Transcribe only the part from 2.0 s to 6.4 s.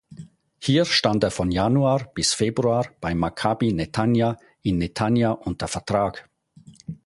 bis Februar bei Maccabi Netanja in Netanja unter Vertrag.